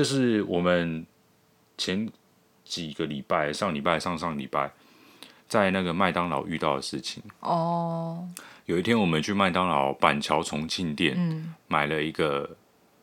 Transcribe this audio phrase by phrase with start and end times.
[0.00, 1.04] 就是我们
[1.76, 2.08] 前
[2.64, 4.72] 几个礼拜、上礼拜、上上礼拜，
[5.46, 7.22] 在那个麦当劳遇到的事情。
[7.40, 8.26] 哦。
[8.64, 12.48] 有一天，我们去麦当劳板桥重庆店，嗯，买了一个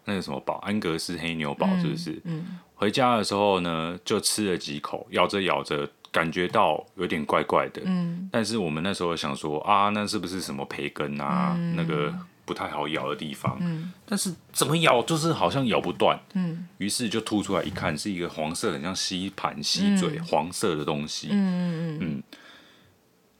[0.06, 2.14] 那个什么堡，安格斯黑牛堡，是不是？
[2.24, 2.44] 嗯。
[2.50, 7.84] 嗯回家的时候呢，就吃了几口，咬着咬着，感觉到有点怪怪的。
[7.86, 8.28] 嗯。
[8.32, 11.54] 但是我们那时候想说啊，那是不是什么培根啊？
[11.56, 12.12] 嗯、那个
[12.48, 13.56] 不太好咬的地方。
[13.62, 13.92] 嗯。
[14.08, 16.20] 但是怎么咬就是好像咬不断。
[16.34, 16.68] 嗯。
[16.80, 21.28] 于是就吐出来一看，是一个黄色，很像吸盘吸嘴、嗯、黄色的东西。
[21.30, 22.24] 嗯嗯嗯。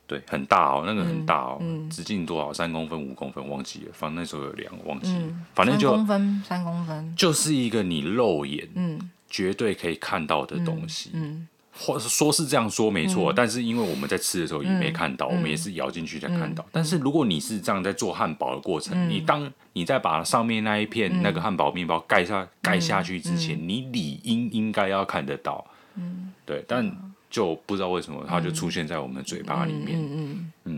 [0.06, 2.54] 对，很大哦，那个很大哦，直径多少？
[2.54, 3.92] 三公分、五公分，忘记了。
[3.94, 5.22] 反正那时候有量，忘记了。
[5.22, 8.68] 嗯、反正就三公分，三公分，就是一个你肉眼。
[8.76, 9.10] 嗯。
[9.30, 11.46] 绝对可以看到的东西，嗯，
[11.80, 16.66] 或说是这样说没错，但是因为我们在吃的时候也没看到，我们也是咬进去才看到。
[16.72, 26.92] 但是如果你是这样在做汉堡的过程，你当你在把上面那一片那个汉堡面包盖下盖下去之前，你理应应该要看得到，嗯，对，但
[27.30, 30.52] 就不知道为什么它就出现在我们嘴巴里面，嗯。
[30.66, 30.77] 嗯。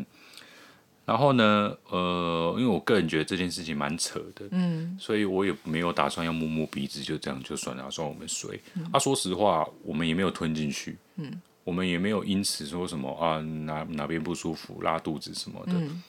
[1.09, 8.59] 然后呢，呃，因为我个人觉得这件事情蛮扯的，嗯，所以我也没有打算要摸摸鼻子，就这样就算了，算我们衰。
[8.75, 15.73] 嗯、啊，说实话，我们也没有吞进去，嗯，我们也没有因此说什么啊哪哪边不舒服、拉肚子什么的。
[15.73, 16.03] 嗯、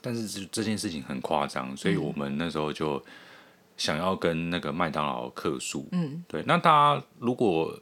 [0.00, 3.02] 但是这这件事情很夸张，所以我们那时候就
[3.76, 6.44] 想要跟那个麦当劳客诉，嗯，对。
[6.46, 7.76] 那大家如果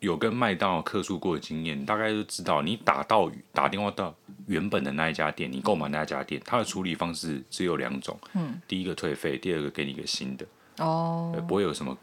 [0.00, 4.12] 有跟麦当劳客诉过的经验，大概就知道，你打到打电话到
[4.46, 10.46] 原本的那一家店，你购买那一家店，它的处理方式只有两种，嗯，第一个退费，第二个给你一个新的，
[10.78, 11.96] 哦，不会有什么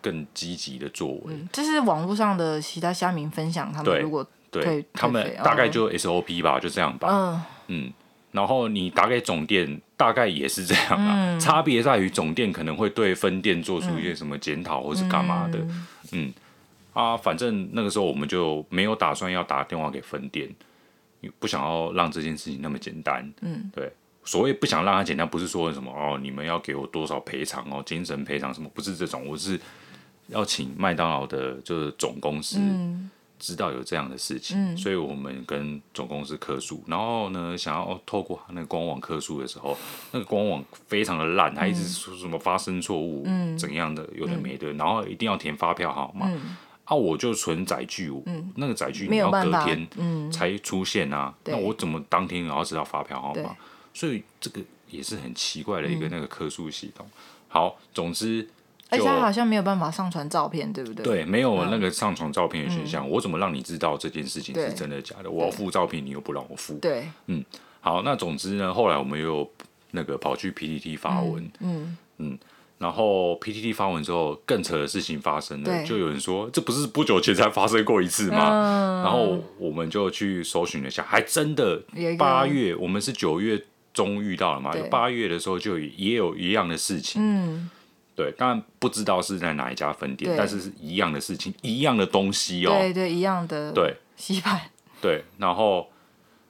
[0.00, 1.34] 更积极的作为。
[1.52, 7.42] 这是网络上的其他虾民分享，他们如果对，对他们大概就 SOP 吧，就这样吧，嗯。
[7.68, 7.92] 嗯，
[8.32, 15.58] 然后你打给总店，大概也是这样啊，差别在于总店可能会对分店做出一些什么检讨或是干嘛的，
[16.12, 16.32] 嗯。
[16.92, 20.48] 啊，反正那个时候我们就没有打算要打电话给分店，
[21.38, 23.32] 不想要让这件事情那么简单。
[23.40, 23.92] 嗯，对，
[24.24, 29.60] 所谓不想让它简单，不是说什么哦，你们要给我多少赔偿哦，精神赔偿什么，不是这种，我是
[30.28, 32.58] 要请麦当劳的，就是总公司
[33.38, 39.76] 知道有这样的事情，嗯、所以我们跟总公司客诉，然后呢，想要透过那个官网客诉的时候，
[40.12, 46.26] 那个官网非常的烂，他一直说什么发生错误，嗯、怎样的，有的没的，然后一定要填发票号码。
[46.30, 53.56] 嗯啊，我就存载具，嗯、那个载具你要隔天才出现啊，嗯、那我怎么当天然后知道发票号码？
[53.94, 57.06] 所以这个也是很奇怪的一个那个客诉系统。
[57.06, 58.46] 嗯、好，总之，
[58.90, 61.02] 而且他好像没有办法上传照片，对不对？
[61.02, 63.06] 对，没有那个上传照片的选项。
[63.06, 65.30] 嗯、我怎么让你知道这件事情是真的假的？
[65.30, 66.74] 我要附照片，你又不让我附。
[66.82, 67.42] 对，嗯，
[67.80, 69.50] 好，那总之呢，后来我们又
[69.92, 72.32] 那个跑去 PTT 发文，嗯嗯。
[72.32, 72.38] 嗯
[72.76, 78.50] 然后 PTT 发文之后，更扯的事情发生了，就有人说这不是不久前才发生过一次吗？
[78.50, 81.80] 嗯、然后我们就去搜寻了一下，还真的
[82.18, 83.62] 八月，我们是九月
[83.94, 84.72] 中遇到了嘛？
[84.90, 87.22] 八月的时候就也有一样的事情。
[87.22, 87.70] 嗯，
[88.16, 92.76] 对，当然不知道是在哪一家分店，但是是一样的事情，一样的东西哦。
[92.80, 93.72] 对对，一样的。
[93.72, 94.70] 对，洗牌。
[95.00, 95.88] 对，然后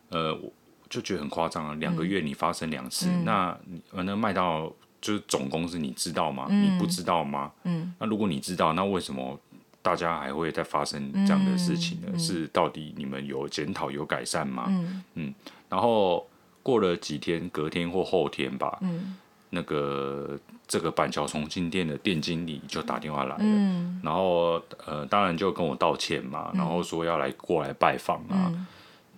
[0.09, 0.51] 呃，我
[0.89, 3.57] 就觉得很夸张啊，两个月你发生两次，嗯、那
[3.93, 4.73] 反正麦当劳。
[5.05, 6.47] 就是总公司，你知道吗？
[6.49, 7.53] 嗯、你不知道吗？
[7.65, 9.39] 嗯，那如果你知道，那为什么
[9.83, 12.09] 大家还会再发生这样的事情呢？
[12.11, 14.65] 嗯、是到底你们有检讨、有改善吗？
[14.69, 15.35] 嗯，嗯，
[15.69, 16.27] 然后
[16.63, 19.15] 过了几天，隔天或后天吧，嗯、
[19.51, 28.67] 那个这个板桥重庆店的店经理就打电话来了，嗯、然后呃，当然就跟我道歉嘛，然后说要来过来拜访啊，嗯、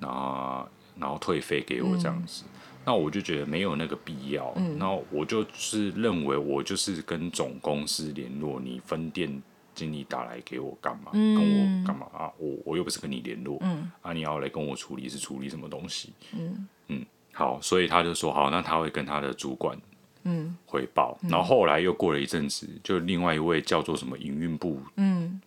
[0.00, 0.68] 然后
[0.98, 2.42] 然后退费给我这样子。
[2.44, 2.50] 嗯
[2.86, 9.42] 那我就觉得没有那个必要，嗯，然后我就是认为我就是跟总公司联络，你分店
[9.74, 11.10] 经理打来给我干嘛？
[11.12, 12.30] 嗯、跟我干嘛啊？
[12.38, 16.12] 我我又不是跟你联络，嗯，啊，你要来跟我处理是处理什么东西？
[16.32, 19.76] 嗯嗯，好，所以他就说好，那他会跟他的主管
[20.22, 25.41] 嗯回报，嗯、然后后来又过了一阵子，就另外一位叫做什么营运部嗯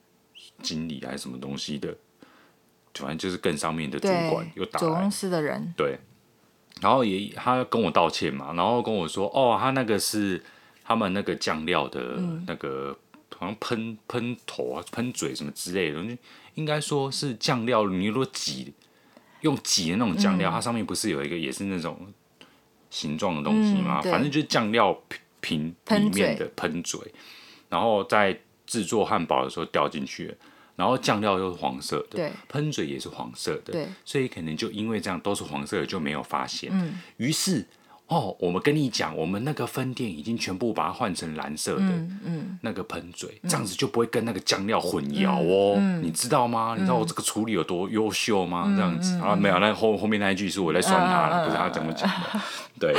[0.62, 1.96] 经理还是什么东西的，
[2.96, 5.98] 反正就是更上面的主管又打来总公司的人对。
[6.82, 10.42] 然后也他跟我道歉嘛，然后跟我说，哦，他那个是
[10.84, 12.18] 他们那个酱料的
[12.48, 16.18] 那个，嗯、好像喷喷头啊、喷嘴什么之类的，
[16.56, 17.88] 应该说是酱料。
[17.88, 18.74] 你如果挤
[19.42, 21.98] 用挤的那种酱料，嗯、它上面不是有一个也是那种
[22.90, 24.02] 形状的东西嘛？
[24.04, 24.98] 嗯、反正就是酱料
[25.42, 27.00] 瓶里面的喷嘴，
[27.70, 30.36] 然后在制作汉堡的时候掉进去了。
[30.80, 36.70] 然后酱料又是黄色的，对，喷嘴也是黄色的，对，所以可能就因为这样都是黄色的，就没有发现。
[36.72, 37.66] 嗯，于是
[38.08, 42.08] 哦，我们跟你讲，我们那个分店已经全部把它换成蓝色的，
[42.62, 46.76] 那个喷嘴，这样子就不会跟那个酱料混淆哦，你知道吗？
[46.78, 48.74] 你知道我这个处理有多优秀吗？
[48.78, 49.18] 这样子。
[49.20, 52.42] 啊，没有，那后后面那一句是我在酸他了，不是他这么讲的，
[52.80, 52.96] 对，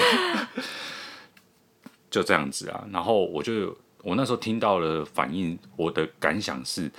[2.10, 2.84] 就这样子啊。
[2.92, 6.92] 然后我就我那时候听到了反应，我的感想是。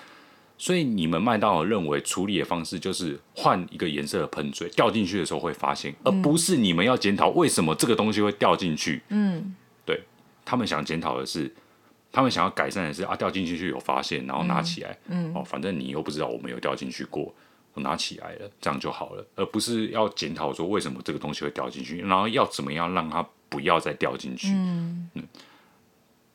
[0.61, 9.01] 所以你们麦当劳认为处理的方式就是换一个颜色的喷嘴，掉进去的时候会发现，而不是你们要检讨为什么这个东西会掉进去。
[9.09, 9.99] 嗯，对，
[10.45, 11.51] 他们想检讨的是，
[12.11, 17.33] 他们想要改善的是啊，掉进去就有发现，然后拿起来，嗯，哦，反正你又不知道我们有掉进去过，
[17.73, 24.49] 我拿起来了，这样就好了，而不是要检讨说为什么这个东西会掉进去，然后要怎么样让它不要再掉进去。
[24.49, 25.23] 嗯，嗯，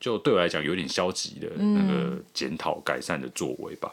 [0.01, 3.89] 就对我来讲有点消极的那个检讨改善的作为吧。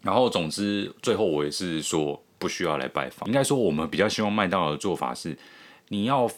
[0.00, 3.26] 然后，总之，最后我也是说不需要来拜访。
[3.26, 5.36] 应该说，我们比较希望麦当劳的做法是，
[5.88, 6.30] 你要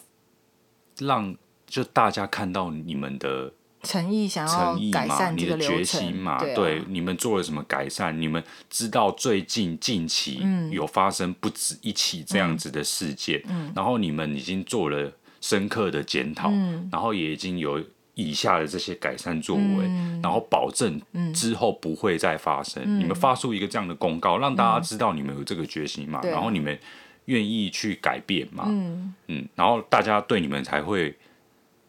[0.99, 1.35] 让
[1.67, 3.53] 就大家看到你们的
[3.83, 6.43] 诚意，想要改善这个流程，你的决心嘛。
[6.55, 8.19] 对，你们做了什么改善？
[8.19, 10.41] 你们知道最近近期
[10.71, 17.79] 有发生不止一起这样子的事件，嗯、然后你们已经做了深刻的检讨，嗯、然后也已经有。
[18.21, 21.01] 以下的这些改善作为，嗯、然后保证
[21.33, 22.83] 之后不会再发生。
[22.85, 26.77] 嗯、你们发出一个这样的公告，让大家知道你们有这个决心嘛，嗯、然后你们
[27.25, 31.15] 愿意去改变嘛，嗯，嗯，然后大家对你们才会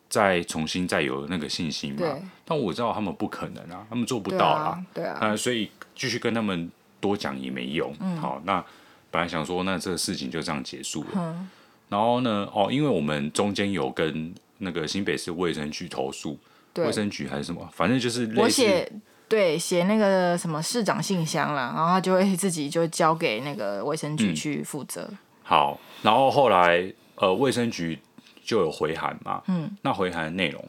[0.08, 2.19] 再重新再有那个信心嘛。
[2.44, 6.70] 但我知道他们不可能啊，他们做不到啦，对啊，对啊，所以继续跟他们
[7.00, 7.94] 多讲也没用。
[8.00, 8.64] 嗯、好，那
[9.11, 11.08] 本来想说，那这个事情就这样结束了。
[11.17, 11.49] 嗯、
[11.88, 14.34] 然后呢，哦，因为我们中间有跟。
[14.62, 16.38] 那个新北市卫生局投诉，
[16.76, 18.91] 卫生局还是什么，反正就是我写
[19.29, 25.06] 对写那个什么市长信箱啦，然后他就会自己就交给那个卫生局去负责。
[25.11, 25.19] 嗯。
[25.43, 27.99] 好，然后后来呃卫生局
[28.44, 30.65] 就有回函嘛，嗯，那回函的内容，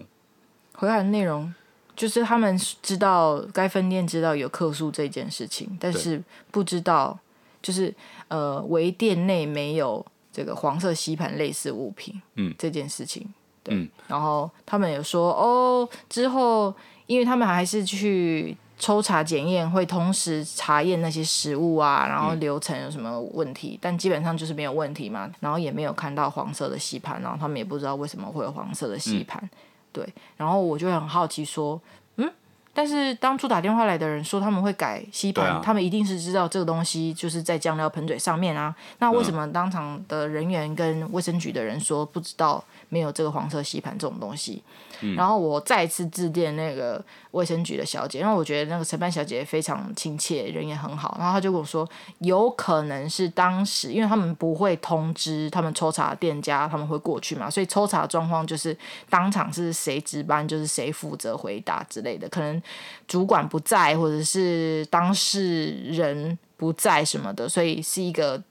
[0.73, 1.53] 回函的内容
[1.95, 7.17] 就是他们知道该分店知道有客诉这件事情，但是不知道
[7.61, 7.93] 就是
[8.29, 13.27] 呃微店内没有这个黄色吸盘类似物品，嗯，这件事情。
[13.63, 16.73] 对，嗯、然后他们有说哦，之后
[17.05, 25.29] 因为他们还是去抽查检验，会同时查验那些食物啊，然后流程有什么问题，嗯、但基本上就是没有问题嘛。
[25.39, 29.39] 然后也没有看到黄色的吸盘，然后他们也不知道为什么会有黄色的吸盘。
[29.41, 29.49] 嗯、
[29.93, 31.79] 对，然后我就很好奇说，
[32.17, 32.29] 嗯，
[32.73, 38.75] 但是当初打电话来的人说他们会改吸盘，啊、他们一定是知道这个东西就是在酱料喷嘴上面啊。
[38.99, 42.61] 那为什么当场的人员跟卫生局的人说不知道？
[42.89, 44.61] 没有这个黄色吸盘这种东西，
[45.01, 51.87] 嗯、然后我再次致电那个卫生局的小姐，因为我觉得那个承办小姐非常亲切，人也很好，然后她就跟我说，
[52.19, 58.77] 有可能是当时因为他们不会通知他们抽查店家他们会过去嘛，所以抽查状况就是
[59.09, 62.61] 当场是谁值班就是谁负责回答之类的，可能
[63.07, 68.41] 主管不在或者是当事人不在什么的，所以是一个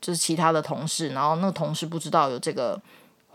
[0.00, 2.80] 就是其他的同事，然后那个同事不知道有这个。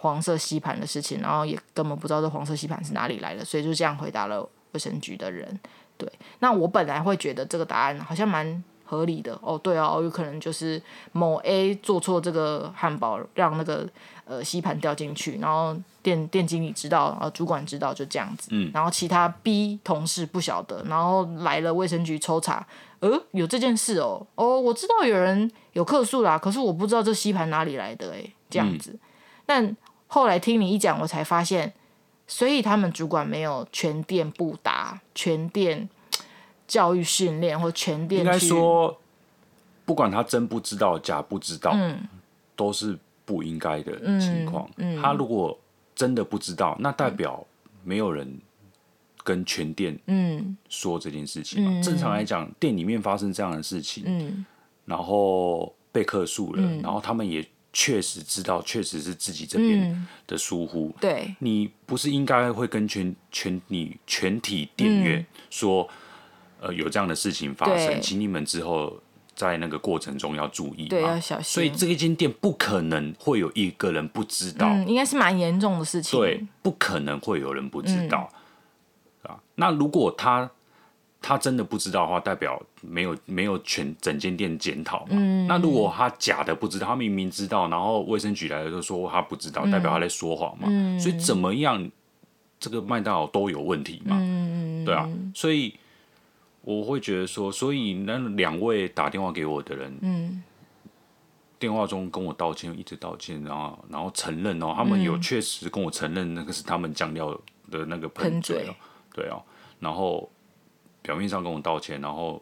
[0.06, 5.60] 黄色吸盘的事情，然后也根本不知道这黄色吸盘是哪里来的，所以就这样回答了卫生局的人。
[5.98, 6.08] 对，
[6.40, 9.58] 那我本来会觉得这个答案好像蛮合理的哦。
[9.58, 10.80] 对哦，有可能就是
[11.12, 13.90] 某 A 做错这个汉堡，让那个
[14.26, 18.50] 呃吸盘掉进去，然后店店经理知道，呃主管知道，就这样子。
[18.52, 18.70] 嗯。
[18.72, 22.68] 然后其他 B 同事不晓得，然后来了卫生局抽查，
[23.00, 24.24] 呃，有这件事哦。
[24.36, 28.92] 哦，我知道有人有客诉啦，可是我不知道这吸盘哪里来的，诶，这样子。
[28.92, 29.00] 嗯、
[29.46, 31.74] 但后来听你一讲，我才发现，
[32.28, 35.90] 所以他们主管没有全店布达、全店
[36.68, 38.24] 教育训练或全店。
[38.24, 38.98] 应该说，
[39.84, 42.08] 不管他真不知道、假不知道，嗯、
[42.56, 44.70] 都是不应该的情况。
[44.78, 45.58] 嗯嗯、他如果
[45.96, 47.46] 真的不知道，那代表
[47.84, 48.40] 没有人
[49.24, 50.00] 跟全店
[50.70, 51.72] 说这件事情嘛。
[51.74, 54.46] 嗯、正常来讲，店里面发生这样的事情，嗯、
[54.86, 57.46] 然后被客诉了，嗯、然后他们也。
[57.78, 60.88] 确实知道，确实是自己这边的疏忽。
[60.88, 65.86] 嗯、对，你不是应该会跟全全你全体店员说，
[66.62, 68.98] 嗯、呃，有这样的事情发生，对请你们之后
[69.36, 71.44] 在那个过程中要注意，对，要小心。
[71.44, 76.18] 所以这一间店不可能会有一个人不知道，嗯、应该是蛮严重的事情。
[76.18, 78.32] 对，不可能会有人不知道，
[79.56, 80.50] 那如果他。
[81.28, 85.14] 他真的不知道的话，代表没有没有全整间店检讨嘛？
[85.14, 90.68] 嗯、那如果他假的不知道，他明明知道，然后卫生局来了就说他不知道，嗯、代表他在说谎嘛？
[90.70, 91.90] 嗯、所以怎么样，
[92.60, 94.16] 这个麦当劳都有问题嘛？
[94.20, 95.74] 嗯、对啊，所以
[96.62, 100.44] 我会觉得说，所以那两位打电话给我的人，
[101.58, 107.32] 电话中跟我道歉，一直道歉，然后然后承认哦，他们有确实跟我承认那个是他们酱料
[107.72, 108.76] 的那个喷嘴哦，
[109.12, 109.42] 对哦，
[109.80, 110.30] 然后
[111.06, 112.42] 表面上跟我道歉，然后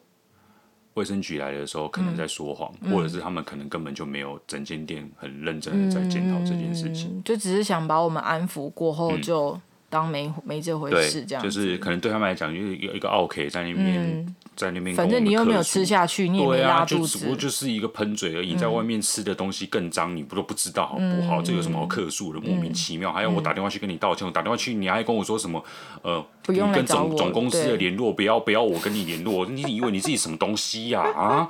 [0.93, 14.36] 卫生局来的时候可能在说谎，嗯、或者是他们可能根本就没有整间店很认真的在检讨这件事情，嗯，就只是想把我们安抚过后就当没没这回事这样，就是可能对他们来讲就是有一个 OK 在那边。
[14.53, 18.53] 嗯在那边，反正你又没有吃下去，你也没拉肚子，对啊，就只不过就是一个喷嘴而已。
[18.53, 21.41] 嗯、在外面吃的东西更脏，你不都不知道好不好？
[21.41, 22.39] 嗯、这有什么好客诉的？
[22.39, 25.63] 莫名其妙，嗯、还要我打电话去跟你道歉，我打电话去，你还跟我说什么？
[26.03, 29.45] 呃，不用你跟总总公司的联络，不要不要我跟你联络。
[29.50, 31.01] 你以为你自己什么东西呀？
[31.01, 31.50] 啊？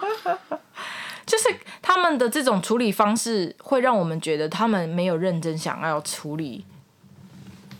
[1.25, 1.45] 就是
[1.81, 6.65] 他们的这种处理方式，会让我们觉得他们没有认真想要处理，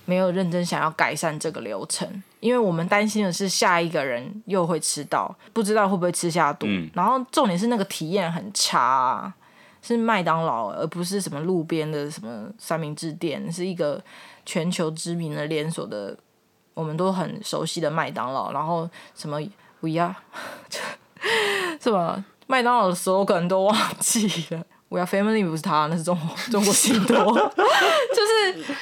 [0.05, 2.23] 没有认真想要改善这个流程。
[2.39, 6.65] 因为我们担心的是下一个人又会吃到，不知道会不会吃下肚。
[6.67, 9.33] 嗯、然后重点是那个体验很差，啊，
[9.81, 14.03] 是麦当劳，而不是什么路边的什么三明治店，是一个
[14.45, 16.17] 全球知名的连锁的，
[16.73, 18.51] 我们都很熟悉的麦当劳。
[18.51, 19.39] 然后什么
[19.79, 20.13] We are，
[21.79, 27.15] 什么麦当劳的所有人都忘记了，We are family 不是他，那是中国中国信托，
[28.13, 28.75] 就是。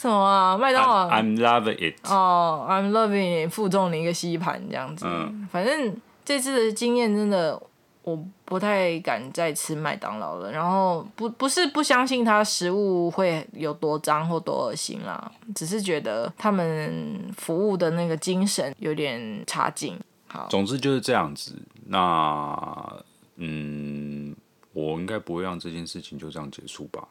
[0.00, 0.56] 什么啊？
[0.56, 2.10] 麦当劳？I'm loving it。
[2.10, 3.50] 哦、oh,，I'm loving it。
[3.50, 5.04] 附送你一个吸盘这样子。
[5.06, 5.46] 嗯。
[5.52, 7.60] 反正这次的经验真的，
[8.02, 10.50] 我不太敢再吃麦当劳了。
[10.50, 20.00] 然后不不是不相信它食物会有多脏或多恶心啦，只是觉得他们服务的那个精神有点差劲。
[20.28, 21.60] 好，总之就是这样子。
[21.88, 22.96] 那
[23.36, 24.34] 嗯，
[24.72, 27.06] 我应该不会让这件事情就这样结束吧。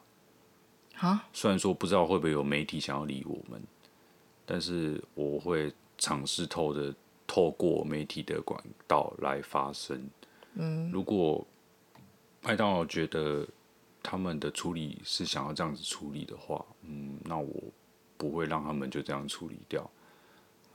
[1.34, 3.62] 虽然说不知道会不会有媒体想要理我们，
[4.46, 6.94] 但是我会尝试透的
[7.26, 10.10] 透过媒体的管道来发声。
[10.56, 11.46] 嗯，如果
[12.42, 13.48] 麦当劳觉得
[14.02, 17.64] 他们的处理是想要这样子处理的话，嗯，那我
[18.18, 19.90] 不会让他们就这样处理掉。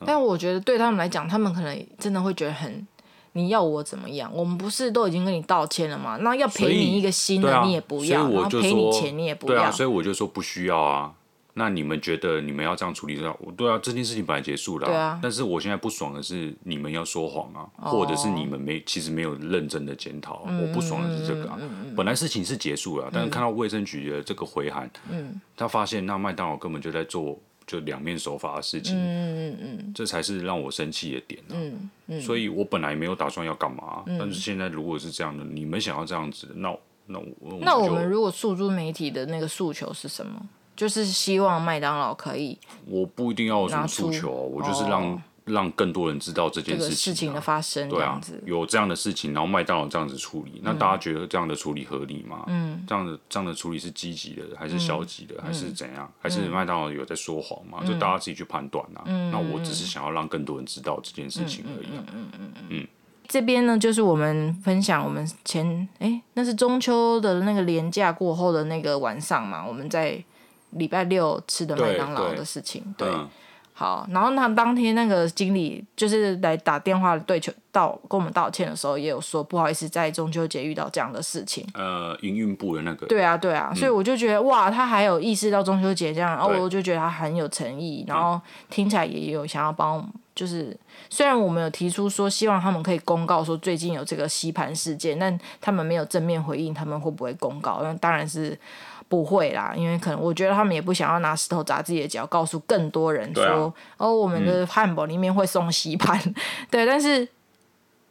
[0.01, 2.87] 嗯，但我觉得对他们来讲，他们可能真的会觉得很。
[3.35, 4.31] 你要我怎么样？
[4.33, 6.17] 我们不是都已经跟你道歉了吗？
[6.23, 9.55] 那要赔你一个新的，啊、你也不要，然后赔你钱你也不要。
[9.55, 11.13] 对啊，所以我就说不需要啊。
[11.57, 13.17] 那你们觉得你们要这样处理？
[13.57, 14.91] 对啊，这件事情本来结束了，啊。
[14.91, 15.19] 对啊。
[15.23, 20.45] 但是我现在不爽的是你们要说谎啊，哦、或者是你们没其实没有认真的检讨。
[20.47, 21.59] 嗯、我不爽的是这个啊。
[21.97, 27.39] 本来事情是结束了，但是看到卫生局的这个回函，嗯、他发现那麦当劳根本就在做。
[27.67, 40.41] 就两面手法的事情，嗯嗯嗯，这才是让我生气的点，啊，嗯嗯，所以我本来没有打算要干嘛，嗯、但是现在如果是这样的，你们想要这样子，那那我那我们如果诉诸媒体的那个诉求是什么？
[40.77, 45.23] 就是希望麦当劳可以，我不一定要有什么诉求，我就是让。
[45.47, 52.45] 哦让更多人知道这件事情，啊，事情的发生，对啊，有这样的事情，然后麦当劳这样子处理，嗯、那大家觉得这样的处理合理吗？
[52.47, 56.07] 嗯，这样的这样的处理是积极的还是消极的，嗯、还是怎样？
[56.07, 57.87] 嗯、还是麦当劳有在说谎吗？
[57.87, 59.03] 就、嗯、大家自己去判断啊。
[59.05, 61.89] 嗯、那我只是想要让更多人知道这件事情而已。
[61.93, 62.65] 嗯嗯嗯嗯。
[62.71, 62.89] 嗯
[63.29, 70.25] 这边呢，就是我们分享我们前哎，那是中秋的那个连假过后的那个晚上嘛，我们在
[70.71, 73.07] 礼拜六吃的麦当劳的事情，对。
[73.07, 73.29] 对对嗯
[73.77, 81.67] 好，然后那当天那个经理就是来打电话对求道跟我们道歉的时候，也有说不好意思，在中秋节遇到这样的事情。
[81.75, 83.05] 呃，营运部的那个。
[83.09, 88.41] 对啊，对啊，嗯、所以我就觉得哇，他还有意识到中秋节这样，然后我就觉得他很有诚意，然后
[88.71, 90.77] 听起来也有想要帮，就是
[91.11, 97.81] 虽然我们有提出说希望他们可以公告说最近有这个吸盘事件，但他们没有正面回应，他们会不会公告？
[97.83, 98.59] 那当然是。
[99.07, 106.19] 不会啦，因为可能我觉得他们也不想要拿石头砸自己的脚，告诉更多人说，啊、哦，我们的汉堡里面会送吸盘。
[106.25, 106.35] 嗯、
[106.71, 107.29] 对，但是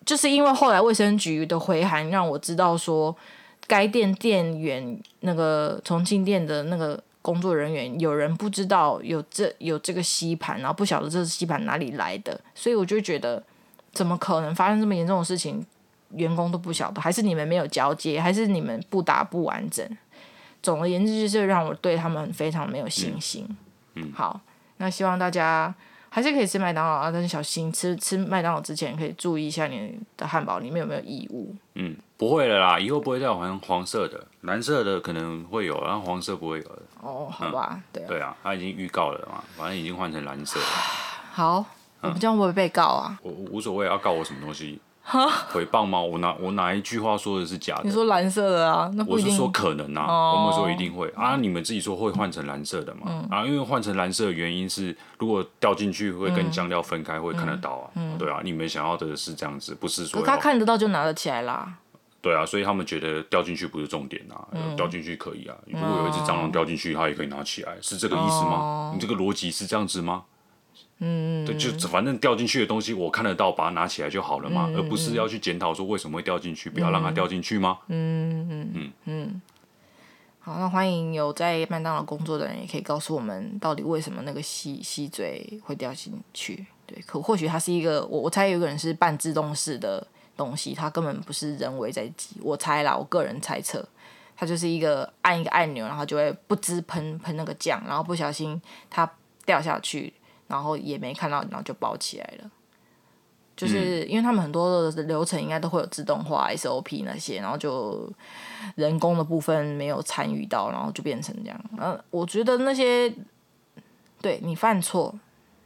[0.05, 3.13] 就是因为后来卫生局的回函让我知道说，
[3.67, 13.41] 该店店员那个重庆店的那个工作人员有人不知道有这有这个吸盘，然后不晓得这是吸盘哪里来的，所以我就觉得
[13.91, 15.65] 怎么可能发生这么严重的事情，
[16.11, 19.97] 员工都不晓得，还是你们没有交接，还是你们不打不完整？
[20.61, 23.47] 总而言之，就是让我对他们非常没有信心。
[23.95, 24.41] 嗯，嗯好，
[24.77, 25.73] 那希望大家
[26.15, 31.55] 还是可以吃麦当劳啊，但是小心吃吃麦当劳之前，可以注意一下你的汉堡里面有没有异物。
[31.73, 36.81] 嗯，不会了啦，以后不会再有黄黄色的，蓝色的可能会有，然后黄色不会有的。
[37.01, 40.65] 哦，好吧，嗯、对啊，对啊，他已经预告了嘛，反正已经换成蓝色了。
[41.31, 41.65] 好，
[42.01, 43.19] 我们这样会不会被告啊？
[43.23, 44.79] 我无所谓，要告我什么东西？
[45.05, 45.99] 回报吗？
[45.99, 47.81] 我哪我哪一句话说的是假的？
[47.83, 48.89] 你说蓝色的啊？
[48.95, 49.03] 那。
[49.05, 51.35] 我是说可能啊，哦、我们说一定会啊。
[51.35, 53.01] 你们自己说会换成蓝色的嘛？
[53.07, 57.91] 嗯、啊，因为换成蓝色的原因是，如果掉进去会跟酱料分开，嗯、会看得到啊。
[57.95, 61.73] 嗯、对啊，你们想要的是这样子，不是说他看得到就拿得起来啦。
[62.21, 65.55] 对啊，所以他们觉得掉进去不是重点啊，嗯、掉进去可以啊。
[65.67, 68.51] 如果有一只蟑螂掉进去，它也可以拿起来，是这个意思吗？
[68.51, 70.23] 哦、你这个逻辑是这样子吗？
[71.05, 77.79] 嗯，对，就反正掉进去的东西我看得到，把它拿起来就好了嘛，嗯、而不是要去检讨说为什么会掉进去，不要让它掉进去吗？
[77.87, 79.41] 嗯嗯嗯嗯。
[80.39, 86.65] 好，那欢迎有在麦当劳工作的人，也可以告诉我们，到底为什么那个吸吸嘴会掉进去？
[86.85, 90.05] 对，可或许它是一个，我我猜有个人是半自动式的。
[90.35, 93.87] 东西它根本不是人为在挤，我猜啦，我个人猜测，
[94.35, 99.07] 它就是一个按一个按钮，然后就会不知喷喷那个酱，然后不小心它
[99.45, 100.11] 掉下去，
[100.53, 102.51] 然后也没看到，然后就包起来了。
[103.55, 108.11] 就是因为他们很多的流程应该都会有自动化 SOP 那些，然后就
[108.75, 111.65] 人工的部分没有参与到，然后就变成这样。
[111.77, 113.13] 嗯，我觉得那些
[114.21, 115.13] 对你犯错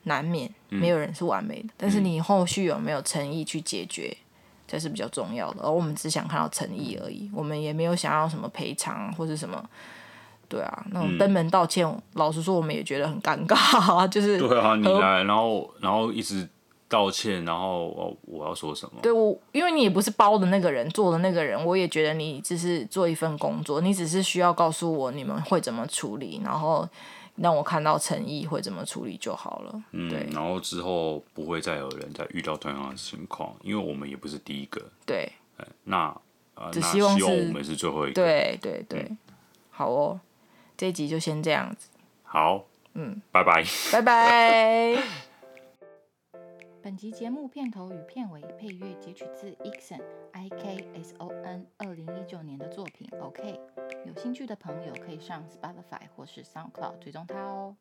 [0.04, 4.16] 难免，没有人是完美的，但是你后续有没有诚意去解决？
[4.70, 9.70] 才是比较重要的，而我们只想看到诚意而已，我们也没有想要什么赔偿或是什么，
[10.48, 16.48] 对啊，那种登门道歉，嗯、老实说我们也觉得很尴尬， 就是对啊，你来，然后然后一直
[16.88, 19.00] 道歉，然后我我要说什么？
[19.02, 26.88] 对，我因为你也不是包的那个人，做的那个人，我也觉得你只是做一份工作，你只是需要告诉我你们会怎么处理，然后。
[27.40, 29.84] 让我看到诚意会怎么处理就好了。
[29.92, 34.82] 嗯，对，然后之后不会再有人再遇到同样的情况，因为我们也不是第一个。
[35.06, 35.32] 对，
[35.84, 36.12] 那
[36.56, 38.16] 呃，只希望我们是最后一个。
[38.16, 39.18] 对对对，嗯、
[39.70, 40.20] 好哦，
[40.78, 41.90] 这一集就先这样子。
[42.22, 45.02] 好，嗯，拜拜，拜拜。
[46.84, 53.10] 本集节目片头与片尾配乐截取自 Ikson I K S O N 二零一九年的作品。
[53.20, 53.60] OK，
[54.06, 57.76] 有兴趣的朋友可以上 Spotify 或是 SoundCloud 追踪他哦。